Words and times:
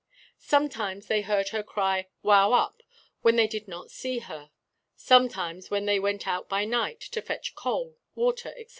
Sometimes 0.39 1.05
they 1.05 1.21
heard 1.21 1.49
her 1.49 1.61
cry, 1.61 2.07
'Wow 2.23 2.53
up!' 2.53 2.81
when 3.21 3.35
they 3.35 3.45
did 3.45 3.67
not 3.67 3.91
see 3.91 4.17
her. 4.17 4.49
Sometimes 4.95 5.69
when 5.69 5.85
they 5.85 5.99
went 5.99 6.27
out 6.27 6.49
by 6.49 6.65
night, 6.65 7.01
to 7.01 7.21
fetch 7.21 7.53
coal, 7.53 7.99
water, 8.15 8.49
etc. 8.57 8.65